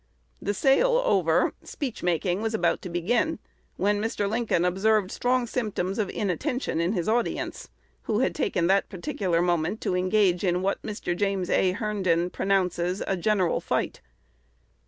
The 0.41 0.55
sale 0.55 0.99
over, 1.05 1.53
speech 1.61 2.01
making 2.01 2.41
was 2.41 2.55
about 2.55 2.81
to 2.81 2.89
begin, 2.89 3.37
when 3.77 4.01
Mr. 4.01 4.27
Lincoln 4.27 4.65
observed 4.65 5.11
strong 5.11 5.45
symptoms 5.45 5.99
of 5.99 6.09
inattention 6.09 6.81
in 6.81 6.93
his 6.93 7.07
audience, 7.07 7.69
who 8.05 8.17
had 8.17 8.33
taken 8.33 8.65
that 8.65 8.89
particular 8.89 9.43
moment 9.43 9.79
to 9.81 9.95
engage 9.95 10.43
in 10.43 10.63
what 10.63 10.81
Mr. 10.81 11.15
James 11.15 11.51
A. 11.51 11.73
Herndon 11.73 12.31
pronounces 12.31 13.03
"a 13.05 13.15
general 13.15 13.59
fight." 13.61 14.01